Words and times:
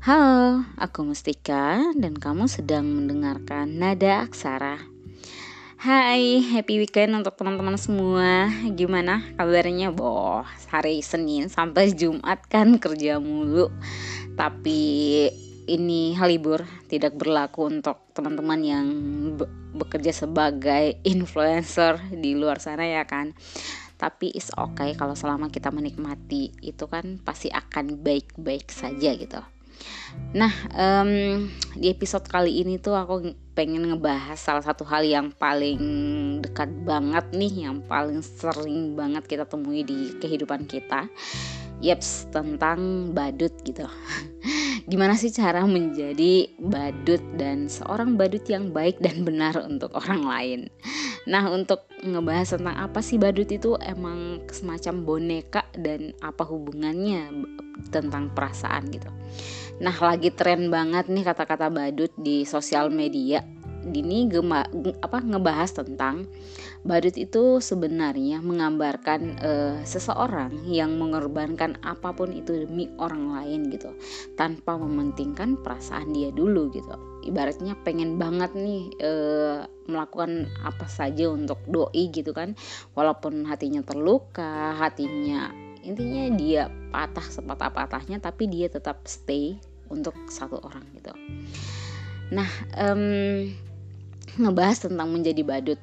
Halo, 0.00 0.64
aku 0.80 1.04
Mustika 1.04 1.76
dan 1.92 2.16
kamu 2.16 2.48
sedang 2.48 2.88
mendengarkan 2.88 3.68
Nada 3.68 4.24
Aksara. 4.24 4.80
Hai, 5.76 6.40
happy 6.40 6.80
weekend 6.80 7.12
untuk 7.12 7.36
teman-teman 7.36 7.76
semua. 7.76 8.48
Gimana 8.72 9.20
kabarnya? 9.36 9.92
Boh, 9.92 10.40
hari 10.72 11.04
Senin 11.04 11.52
sampai 11.52 11.92
Jumat 11.92 12.40
kan 12.48 12.80
kerja 12.80 13.20
mulu. 13.20 13.68
Tapi 14.40 14.80
ini 15.68 16.16
libur 16.16 16.64
tidak 16.88 17.20
berlaku 17.20 17.68
untuk 17.68 18.00
teman-teman 18.16 18.60
yang 18.64 18.86
bekerja 19.76 20.16
sebagai 20.16 20.96
influencer 21.04 22.00
di 22.08 22.32
luar 22.40 22.56
sana 22.56 22.88
ya 22.88 23.04
kan 23.04 23.36
tapi 24.00 24.32
is 24.32 24.48
okay 24.56 24.96
kalau 24.96 25.12
selama 25.12 25.52
kita 25.52 25.68
menikmati 25.68 26.56
itu 26.64 26.88
kan 26.88 27.20
pasti 27.20 27.52
akan 27.52 28.00
baik-baik 28.00 28.72
saja 28.72 29.12
gitu 29.12 29.44
Nah, 30.30 30.52
um, 30.74 31.46
di 31.74 31.90
episode 31.90 32.26
kali 32.26 32.62
ini 32.62 32.78
tuh 32.78 32.94
aku 32.94 33.34
pengen 33.58 33.90
ngebahas 33.90 34.38
salah 34.38 34.62
satu 34.62 34.86
hal 34.86 35.02
yang 35.02 35.34
paling 35.34 35.80
dekat 36.38 36.70
banget 36.86 37.26
nih, 37.34 37.66
yang 37.66 37.82
paling 37.82 38.22
sering 38.22 38.94
banget 38.94 39.26
kita 39.26 39.44
temui 39.44 39.82
di 39.82 40.14
kehidupan 40.22 40.70
kita. 40.70 41.10
Yaps, 41.80 42.28
tentang 42.28 43.10
badut 43.16 43.56
gitu. 43.64 43.88
Gimana 44.90 45.16
sih 45.16 45.32
cara 45.32 45.64
menjadi 45.64 46.52
badut 46.60 47.24
dan 47.40 47.72
seorang 47.72 48.20
badut 48.20 48.44
yang 48.52 48.68
baik 48.68 49.00
dan 49.00 49.24
benar 49.24 49.56
untuk 49.64 49.96
orang 49.96 50.20
lain? 50.20 50.60
Nah, 51.24 51.48
untuk 51.52 51.88
ngebahas 52.04 52.56
tentang 52.56 52.76
apa 52.80 53.00
sih 53.00 53.16
badut 53.16 53.48
itu 53.48 53.76
emang 53.80 54.44
semacam 54.52 54.94
boneka 55.04 55.62
dan 55.76 56.12
apa 56.20 56.44
hubungannya 56.44 57.48
tentang 57.88 58.32
perasaan 58.32 58.88
gitu. 58.92 59.08
Nah, 59.80 59.96
lagi 59.96 60.28
tren 60.34 60.68
banget 60.68 61.08
nih 61.08 61.24
kata-kata 61.24 61.72
badut 61.72 62.12
di 62.20 62.44
sosial 62.44 62.92
media. 62.92 63.40
Dini 63.80 64.28
gema, 64.28 64.60
apa 65.00 65.24
ngebahas 65.24 65.72
tentang 65.72 66.28
badut 66.84 67.16
itu 67.16 67.64
sebenarnya 67.64 68.44
menggambarkan 68.44 69.40
uh, 69.40 69.80
seseorang 69.88 70.52
yang 70.68 71.00
mengorbankan 71.00 71.80
apa 71.80 72.12
pun 72.12 72.28
itu 72.28 72.68
demi 72.68 72.92
orang 73.00 73.32
lain 73.32 73.72
gitu, 73.72 73.96
tanpa 74.36 74.76
mementingkan 74.76 75.56
perasaan 75.64 76.12
dia 76.12 76.28
dulu 76.28 76.68
gitu. 76.76 76.92
Ibaratnya 77.24 77.72
pengen 77.80 78.20
banget 78.20 78.52
nih 78.52 78.92
uh, 79.00 79.64
melakukan 79.88 80.52
apa 80.60 80.84
saja 80.84 81.32
untuk 81.32 81.64
doi 81.64 82.12
gitu 82.12 82.36
kan, 82.36 82.52
walaupun 82.92 83.48
hatinya 83.48 83.80
terluka, 83.80 84.76
hatinya 84.76 85.56
intinya 85.80 86.24
dia 86.36 86.62
patah 86.92 87.24
sepatah-patahnya 87.24 88.20
tapi 88.20 88.46
dia 88.46 88.68
tetap 88.68 89.04
stay 89.08 89.56
untuk 89.90 90.14
satu 90.30 90.60
orang 90.62 90.84
gitu. 90.94 91.12
Nah, 92.30 92.46
um, 92.78 93.50
ngebahas 94.38 94.86
tentang 94.86 95.10
menjadi 95.10 95.42
badut. 95.42 95.80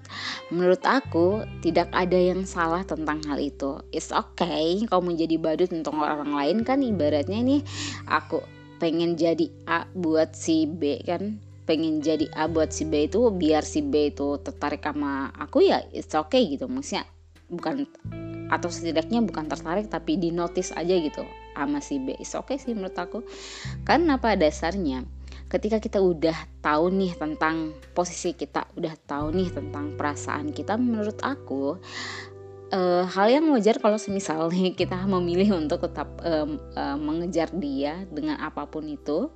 Menurut 0.47 0.79
aku 0.87 1.43
tidak 1.59 1.91
ada 1.91 2.15
yang 2.15 2.47
salah 2.47 2.87
tentang 2.87 3.19
hal 3.27 3.35
itu. 3.41 3.83
It's 3.91 4.15
okay 4.15 4.87
kalau 4.87 5.03
menjadi 5.03 5.35
badut 5.35 5.69
untuk 5.75 5.99
orang 5.99 6.31
lain 6.31 6.63
kan 6.63 6.79
ibaratnya 6.79 7.43
ini 7.43 7.57
aku 8.07 8.39
pengen 8.79 9.17
jadi 9.17 9.49
A 9.67 9.89
buat 9.97 10.37
si 10.37 10.69
B 10.69 11.01
kan 11.03 11.41
pengen 11.67 11.99
jadi 11.99 12.31
A 12.37 12.47
buat 12.47 12.71
si 12.71 12.87
B 12.87 13.11
itu 13.11 13.27
biar 13.33 13.65
si 13.65 13.83
B 13.83 14.13
itu 14.13 14.39
tertarik 14.39 14.85
sama 14.85 15.33
aku 15.35 15.65
ya 15.65 15.83
it's 15.91 16.13
okay 16.15 16.45
gitu 16.47 16.69
maksudnya 16.69 17.03
bukan 17.51 17.89
atau 18.47 18.71
setidaknya 18.71 19.23
bukan 19.23 19.51
tertarik 19.51 19.91
tapi 19.91 20.15
di 20.15 20.31
notice 20.31 20.71
aja 20.75 20.95
gitu 20.95 21.23
sama 21.57 21.81
si 21.81 21.97
B. 21.97 22.15
Is 22.21 22.33
oke 22.37 22.53
okay 22.53 22.57
sih 22.61 22.73
menurut 22.77 22.97
aku. 22.97 23.25
Karena 23.83 24.21
pada 24.21 24.47
dasarnya 24.47 25.03
ketika 25.47 25.79
kita 25.79 25.99
udah 26.03 26.35
tahu 26.59 26.91
nih 26.91 27.15
tentang 27.15 27.71
posisi 27.95 28.35
kita 28.35 28.67
udah 28.75 28.93
tahu 29.07 29.31
nih 29.31 29.49
tentang 29.51 29.95
perasaan 29.95 30.51
kita 30.51 30.75
menurut 30.75 31.15
aku 31.23 31.79
uh, 32.75 33.03
hal 33.07 33.27
yang 33.31 33.47
wajar 33.55 33.79
kalau 33.79 33.95
misalnya 34.11 34.75
kita 34.79 34.99
memilih 35.07 35.55
untuk 35.55 35.87
tetap 35.87 36.19
um, 36.23 36.59
uh, 36.75 36.99
mengejar 36.99 37.47
dia 37.55 38.03
dengan 38.11 38.43
apa 38.43 38.67
pun 38.67 38.83
itu 38.87 39.31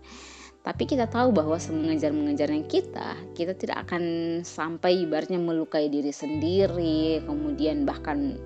tapi 0.61 0.85
kita 0.85 1.09
tahu 1.09 1.33
bahwa 1.33 1.57
semengejar-mengejarnya 1.57 2.69
kita 2.69 3.17
kita 3.33 3.57
tidak 3.57 3.87
akan 3.89 4.03
sampai 4.45 5.07
ibaratnya 5.07 5.41
melukai 5.41 5.89
diri 5.89 6.13
sendiri 6.13 7.25
kemudian 7.25 7.81
bahkan 7.81 8.37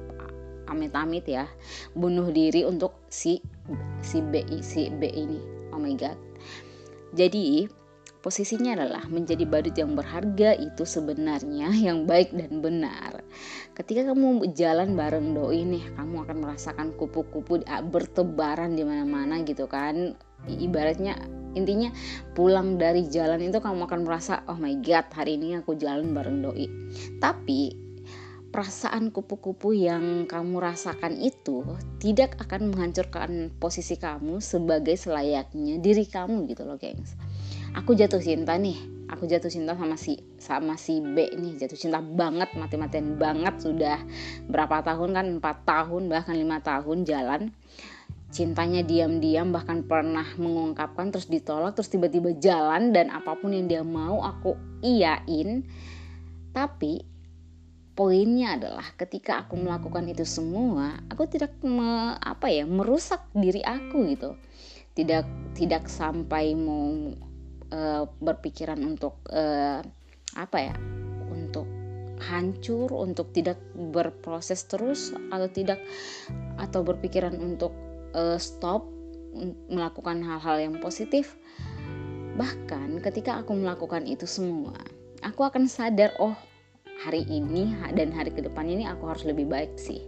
amit-amit 0.67 1.25
ya 1.27 1.45
bunuh 1.93 2.29
diri 2.29 2.65
untuk 2.65 3.05
si 3.09 3.41
si 4.01 4.21
B 4.21 4.45
si 4.61 4.89
B 4.89 5.09
ini 5.09 5.39
oh 5.73 5.79
my 5.81 5.93
god 5.97 6.17
jadi 7.15 7.69
posisinya 8.25 8.73
adalah 8.73 9.05
menjadi 9.05 9.45
badut 9.45 9.77
yang 9.77 9.93
berharga 9.93 10.57
itu 10.57 10.81
sebenarnya 10.81 11.69
yang 11.85 12.09
baik 12.09 12.33
dan 12.33 12.57
benar. 12.57 13.21
Ketika 13.77 14.09
kamu 14.09 14.49
jalan 14.57 14.97
bareng 14.97 15.37
doi 15.37 15.61
nih, 15.61 15.93
kamu 15.93 16.25
akan 16.25 16.37
merasakan 16.41 16.97
kupu-kupu 16.97 17.61
bertebaran 17.93 18.73
di 18.73 18.81
mana-mana 18.81 19.45
gitu 19.45 19.69
kan. 19.69 20.17
Ibaratnya 20.49 21.21
intinya 21.53 21.93
pulang 22.33 22.81
dari 22.81 23.05
jalan 23.05 23.45
itu 23.45 23.61
kamu 23.61 23.85
akan 23.85 24.01
merasa 24.03 24.41
oh 24.49 24.57
my 24.57 24.73
god 24.81 25.05
hari 25.13 25.37
ini 25.37 25.61
aku 25.61 25.77
jalan 25.77 26.09
bareng 26.17 26.41
doi. 26.41 26.65
Tapi 27.21 27.84
perasaan 28.55 29.11
kupu-kupu 29.11 29.75
yang 29.75 30.31
kamu 30.31 30.63
rasakan 30.63 31.19
itu 31.19 31.59
tidak 31.99 32.39
akan 32.39 32.71
menghancurkan 32.71 33.51
posisi 33.59 33.99
kamu 33.99 34.39
sebagai 34.39 34.95
selayaknya 34.95 35.83
diri 35.83 36.07
kamu 36.07 36.47
gitu 36.47 36.63
loh 36.63 36.79
gengs. 36.79 37.19
Aku 37.75 37.99
jatuh 37.99 38.23
cinta 38.23 38.55
nih. 38.55 38.79
Aku 39.11 39.27
jatuh 39.27 39.51
cinta 39.51 39.75
sama 39.75 39.99
si 39.99 40.23
sama 40.39 40.79
si 40.79 41.03
B 41.03 41.35
nih. 41.35 41.67
Jatuh 41.67 41.75
cinta 41.75 41.99
banget 41.99 42.55
mati-matian 42.55 43.19
banget. 43.19 43.59
Sudah 43.59 43.99
berapa 44.47 44.79
tahun 44.87 45.11
kan? 45.11 45.25
Empat 45.35 45.67
tahun 45.67 46.07
bahkan 46.07 46.39
lima 46.39 46.63
tahun 46.63 47.03
jalan. 47.03 47.51
Cintanya 48.31 48.87
diam-diam 48.87 49.51
bahkan 49.51 49.83
pernah 49.83 50.31
mengungkapkan 50.39 51.11
terus 51.11 51.27
ditolak 51.27 51.75
terus 51.75 51.91
tiba-tiba 51.91 52.31
jalan 52.39 52.95
dan 52.95 53.11
apa 53.11 53.35
pun 53.35 53.51
yang 53.51 53.67
dia 53.67 53.83
mau 53.83 54.23
aku 54.23 54.55
iyain 54.79 55.67
tapi 56.55 57.03
poinnya 57.95 58.59
adalah 58.59 58.83
ketika 58.99 59.47
aku 59.47 59.55
melakukan 59.55 60.03
itu 60.11 60.27
semua 60.27 60.99
aku 61.07 61.25
tidak 61.31 61.55
me, 61.63 62.19
apa 62.19 62.51
ya 62.51 62.67
merusak 62.67 63.23
diri 63.31 63.63
aku 63.63 64.05
gitu. 64.11 64.35
Tidak 64.95 65.55
tidak 65.55 65.87
sampai 65.87 66.55
mau 66.55 67.15
uh, 67.71 68.03
berpikiran 68.19 68.79
untuk 68.83 69.19
uh, 69.31 69.79
apa 70.35 70.57
ya 70.59 70.75
untuk 71.31 71.67
hancur 72.19 72.91
untuk 72.95 73.31
tidak 73.35 73.59
berproses 73.75 74.63
terus 74.67 75.11
atau 75.31 75.47
tidak 75.51 75.79
atau 76.59 76.83
berpikiran 76.83 77.35
untuk 77.39 77.75
uh, 78.15 78.39
stop 78.39 78.87
melakukan 79.67 80.23
hal-hal 80.23 80.59
yang 80.59 80.75
positif. 80.79 81.35
Bahkan 82.35 82.99
ketika 83.03 83.39
aku 83.39 83.55
melakukan 83.55 84.03
itu 84.07 84.27
semua 84.27 84.75
aku 85.25 85.41
akan 85.41 85.65
sadar 85.65 86.13
oh 86.21 86.37
hari 87.01 87.27
ini 87.27 87.75
dan 87.93 88.13
hari 88.15 88.31
ke 88.31 88.39
depannya 88.43 88.83
ini 88.83 88.85
aku 88.87 89.09
harus 89.09 89.23
lebih 89.27 89.49
baik 89.49 89.75
sih. 89.75 90.03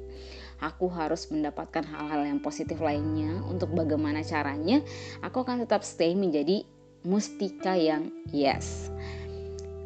Aku 0.58 0.90
harus 0.90 1.30
mendapatkan 1.30 1.86
hal-hal 1.86 2.26
yang 2.26 2.42
positif 2.42 2.82
lainnya. 2.82 3.46
Untuk 3.46 3.70
bagaimana 3.78 4.26
caranya 4.26 4.82
aku 5.22 5.46
akan 5.46 5.68
tetap 5.68 5.86
stay 5.86 6.18
menjadi 6.18 6.66
mustika 7.06 7.78
yang 7.78 8.10
yes. 8.34 8.90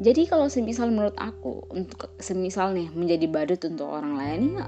Jadi 0.02 0.26
kalau 0.26 0.48
semisal 0.48 0.90
menurut 0.90 1.14
aku 1.20 1.62
untuk 1.70 2.10
semisal 2.18 2.74
nih 2.74 2.90
menjadi 2.90 3.26
badut 3.30 3.62
untuk 3.68 3.86
orang 3.86 4.18
lain 4.18 4.42
ya 4.58 4.66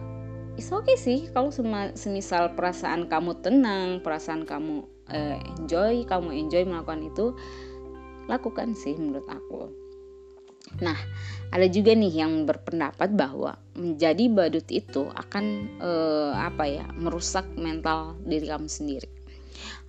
it's 0.55 0.71
okay 0.71 0.95
sih. 0.95 1.27
Kalau 1.35 1.51
semisal 1.97 2.55
perasaan 2.55 3.11
kamu 3.11 3.43
tenang 3.43 3.99
perasaan 4.05 4.47
kamu 4.47 4.87
eh, 5.11 5.41
enjoy 5.59 6.07
kamu 6.07 6.31
enjoy 6.47 6.63
melakukan 6.69 7.03
itu 7.03 7.35
lakukan 8.31 8.73
sih 8.73 8.97
menurut 8.97 9.27
aku 9.29 9.84
Nah, 10.83 10.99
ada 11.55 11.67
juga 11.71 11.95
nih 11.95 12.25
yang 12.25 12.49
berpendapat 12.49 13.15
bahwa 13.15 13.55
menjadi 13.79 14.27
badut 14.31 14.67
itu 14.71 15.07
akan 15.15 15.45
eh, 15.79 16.33
apa 16.35 16.65
ya, 16.67 16.87
merusak 16.99 17.47
mental 17.55 18.19
diri 18.27 18.51
kamu 18.51 18.67
sendiri. 18.67 19.09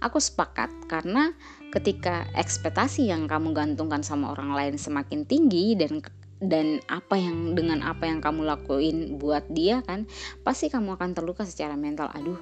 Aku 0.03 0.21
sepakat 0.21 0.69
karena 0.85 1.33
ketika 1.73 2.29
ekspektasi 2.37 3.09
yang 3.09 3.25
kamu 3.25 3.57
gantungkan 3.57 4.05
sama 4.05 4.31
orang 4.31 4.53
lain 4.53 4.75
semakin 4.77 5.25
tinggi 5.25 5.73
dan 5.73 6.05
dan 6.43 6.83
apa 6.91 7.15
yang 7.15 7.55
dengan 7.55 7.81
apa 7.81 8.05
yang 8.05 8.19
kamu 8.19 8.43
lakuin 8.45 9.17
buat 9.17 9.47
dia 9.49 9.79
kan 9.87 10.03
pasti 10.43 10.67
kamu 10.67 10.99
akan 10.99 11.15
terluka 11.15 11.47
secara 11.47 11.79
mental 11.79 12.11
aduh 12.11 12.37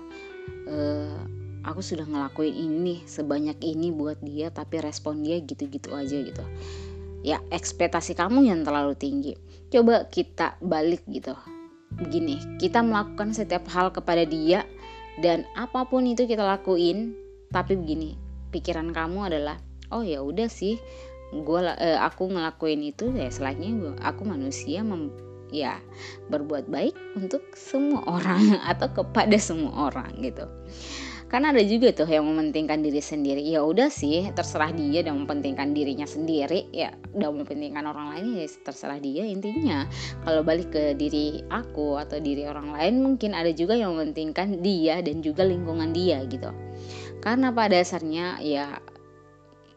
eh, 0.65 1.17
aku 1.63 1.79
sudah 1.79 2.03
ngelakuin 2.03 2.53
ini 2.53 3.05
sebanyak 3.07 3.57
ini 3.63 3.93
buat 3.93 4.19
dia 4.19 4.51
tapi 4.51 4.83
respon 4.83 5.23
dia 5.23 5.39
gitu-gitu 5.39 5.93
aja 5.95 6.19
gitu 6.19 6.43
ya 7.23 7.39
ekspektasi 7.49 8.13
kamu 8.13 8.45
yang 8.51 8.61
terlalu 8.61 8.93
tinggi. 8.93 9.33
Coba 9.71 10.05
kita 10.11 10.59
balik 10.61 11.01
gitu. 11.09 11.33
Begini 11.97 12.37
kita 12.61 12.83
melakukan 12.83 13.33
setiap 13.33 13.65
hal 13.71 13.89
kepada 13.89 14.27
dia 14.27 14.67
dan 15.21 15.45
apa 15.53 15.85
pun 15.85 16.05
itu 16.09 16.25
kita 16.25 16.41
lakuin 16.41 17.13
tapi 17.53 17.77
begini 17.77 18.17
pikiran 18.49 18.89
kamu 18.89 19.29
adalah 19.29 19.61
oh 19.93 20.01
ya 20.01 20.25
udah 20.25 20.49
sih 20.49 20.81
gue 21.33 21.59
uh, 21.61 21.99
aku 22.01 22.29
ngelakuin 22.29 22.81
itu 22.81 23.13
ya 23.13 23.29
selainnya 23.29 23.93
aku 24.01 24.25
manusia 24.25 24.81
ya 25.53 25.77
berbuat 26.33 26.65
baik 26.65 26.97
untuk 27.13 27.45
semua 27.53 28.01
orang 28.09 28.57
atau 28.73 28.89
kepada 28.89 29.37
semua 29.37 29.93
orang 29.93 30.09
gitu. 30.19 30.49
Karena 31.33 31.49
ada 31.49 31.65
juga 31.65 31.89
tuh 31.89 32.05
yang 32.05 32.29
mementingkan 32.29 32.85
diri 32.85 33.01
sendiri. 33.01 33.41
Ya 33.41 33.65
udah 33.65 33.89
sih 33.89 34.29
terserah 34.37 34.69
dia 34.69 35.01
dan 35.01 35.17
mementingkan 35.17 35.73
dirinya 35.73 36.05
sendiri 36.05 36.69
ya 36.69 36.93
udah 37.09 37.33
mementingkan 37.33 37.89
orang 37.89 38.13
lain 38.13 38.25
ya 38.37 38.45
terserah 38.61 39.01
dia 39.01 39.25
intinya. 39.25 39.89
Kalau 40.21 40.45
balik 40.45 40.69
ke 40.69 40.93
diri 40.93 41.41
aku 41.49 41.97
atau 41.97 42.21
diri 42.21 42.45
orang 42.45 42.69
lain 42.77 43.01
mungkin 43.01 43.33
ada 43.33 43.49
juga 43.49 43.73
yang 43.73 43.97
mementingkan 43.97 44.61
dia 44.61 45.01
dan 45.01 45.25
juga 45.25 45.41
lingkungan 45.41 45.89
dia 45.89 46.21
gitu. 46.29 46.53
Karena 47.17 47.49
pada 47.49 47.81
dasarnya 47.81 48.37
ya 48.37 48.77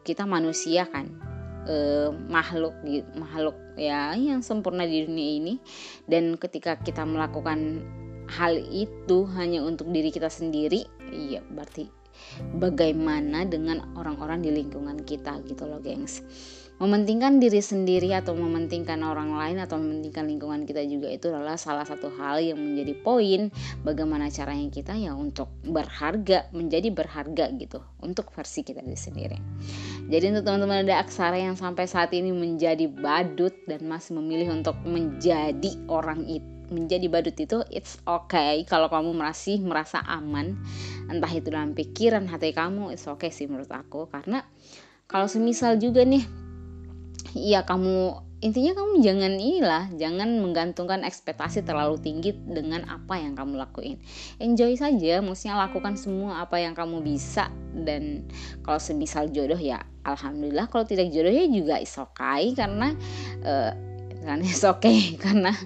kita 0.05 0.29
manusia 0.29 0.85
kan 0.85 1.26
eh, 1.67 2.09
makhluk 2.31 2.73
makhluk 3.13 3.55
ya 3.75 4.15
yang 4.15 4.41
sempurna 4.41 4.87
di 4.87 5.05
dunia 5.05 5.29
ini. 5.43 5.53
Dan 6.07 6.39
ketika 6.39 6.79
kita 6.79 7.03
melakukan 7.03 7.83
hal 8.27 8.59
itu 8.59 9.23
hanya 9.39 9.63
untuk 9.63 9.87
diri 9.91 10.11
kita 10.11 10.27
sendiri 10.27 10.83
iya 11.15 11.39
berarti 11.47 11.87
bagaimana 12.57 13.45
dengan 13.45 13.93
orang-orang 13.95 14.43
di 14.43 14.51
lingkungan 14.51 15.05
kita 15.05 15.39
gitu 15.45 15.63
loh 15.69 15.79
gengs. 15.79 16.25
Mementingkan 16.77 17.41
diri 17.41 17.57
sendiri 17.57 18.13
atau 18.13 18.37
mementingkan 18.37 19.01
orang 19.01 19.33
lain 19.33 19.57
atau 19.57 19.81
mementingkan 19.81 20.29
lingkungan 20.29 20.61
kita 20.61 20.85
juga 20.85 21.09
itu 21.09 21.33
adalah 21.33 21.57
salah 21.57 21.81
satu 21.81 22.13
hal 22.21 22.37
yang 22.37 22.61
menjadi 22.61 22.93
poin 23.01 23.49
bagaimana 23.81 24.29
caranya 24.29 24.69
kita 24.69 24.93
ya 24.93 25.17
untuk 25.17 25.49
berharga 25.65 26.45
menjadi 26.53 26.93
berharga 26.93 27.49
gitu 27.57 27.81
untuk 27.97 28.29
versi 28.29 28.61
kita 28.61 28.85
sendiri 28.93 29.41
jadi 30.07 30.31
untuk 30.31 30.47
teman-teman 30.47 30.87
ada 30.87 31.03
aksara 31.03 31.35
yang 31.35 31.59
sampai 31.59 31.83
saat 31.83 32.15
ini 32.15 32.31
menjadi 32.31 32.87
badut 32.87 33.51
dan 33.67 33.83
masih 33.83 34.15
memilih 34.15 34.55
untuk 34.55 34.79
menjadi 34.87 35.75
orang 35.91 36.23
itu 36.27 36.57
menjadi 36.67 37.07
badut 37.07 37.35
itu 37.39 37.63
it's 37.71 37.95
okay. 38.03 38.67
Kalau 38.67 38.91
kamu 38.91 39.15
masih 39.15 39.63
merasa 39.63 40.03
aman 40.03 40.59
entah 41.07 41.31
itu 41.31 41.47
dalam 41.47 41.71
pikiran 41.71 42.27
hati 42.27 42.51
kamu 42.51 42.91
it's 42.91 43.07
okay 43.07 43.31
sih 43.31 43.47
menurut 43.47 43.71
aku. 43.71 44.11
Karena 44.11 44.43
kalau 45.07 45.31
semisal 45.31 45.79
juga 45.79 46.03
nih 46.03 46.27
ya 47.35 47.63
kamu 47.63 48.26
intinya 48.37 48.77
kamu 48.77 49.01
jangan 49.01 49.33
inilah 49.33 49.89
jangan 49.97 50.29
menggantungkan 50.37 51.01
ekspektasi 51.01 51.65
terlalu 51.65 51.97
tinggi 51.97 52.37
dengan 52.37 52.85
apa 52.85 53.17
yang 53.17 53.33
kamu 53.33 53.57
lakuin. 53.57 53.97
Enjoy 54.37 54.77
saja 54.77 55.25
maksudnya 55.25 55.57
lakukan 55.57 55.97
semua 55.97 56.45
apa 56.45 56.61
yang 56.61 56.77
kamu 56.77 57.01
bisa. 57.01 57.49
Dan 57.73 58.29
kalau 58.61 58.77
semisal 58.77 59.33
jodoh 59.33 59.57
ya 59.57 59.81
alhamdulillah. 60.05 60.69
Kalau 60.69 60.85
tidak 60.85 61.09
jodoh 61.09 61.33
ya 61.33 61.49
juga 61.49 61.81
is 61.81 61.97
okay 61.97 62.53
karena 62.53 62.93
uh, 63.41 63.73
kan 64.21 64.39
is 64.45 64.61
okay 64.61 65.13
karena 65.23 65.57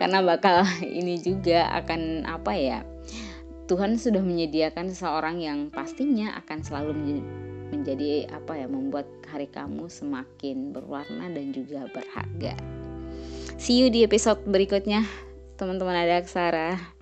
karena 0.00 0.18
bakal 0.24 0.64
ini 0.80 1.20
juga 1.20 1.68
akan 1.76 2.24
apa 2.24 2.52
ya 2.56 2.80
Tuhan 3.64 3.96
sudah 3.96 4.20
menyediakan 4.20 4.92
seseorang 4.92 5.40
yang 5.40 5.58
pastinya 5.72 6.36
akan 6.40 6.58
selalu 6.60 6.92
menjadi 7.74 8.30
apa 8.30 8.54
ya 8.54 8.66
membuat 8.70 9.10
hari 9.26 9.50
kamu 9.50 9.90
semakin 9.90 10.70
berwarna 10.70 11.26
dan 11.26 11.50
juga 11.50 11.90
berharga. 11.90 12.54
See 13.58 13.82
you 13.82 13.90
di 13.90 14.06
episode 14.06 14.46
berikutnya, 14.46 15.02
teman-teman 15.58 15.94
ada 15.94 16.22
aksara. 16.22 16.93